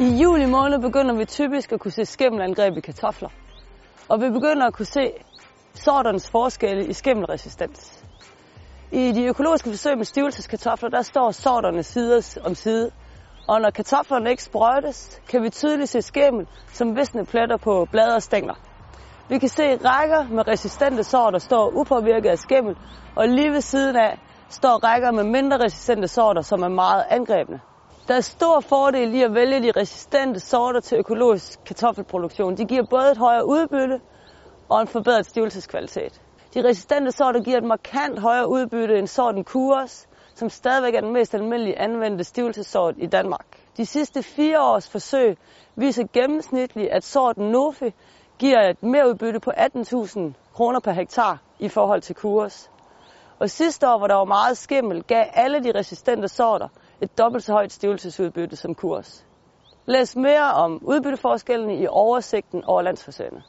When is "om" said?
12.44-12.54, 60.52-60.80